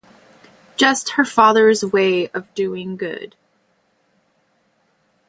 Just 0.77 1.09
her 1.11 1.23
father's 1.23 1.85
way 1.85 2.27
of 2.29 2.51
doing 2.55 2.97
good. 2.97 3.35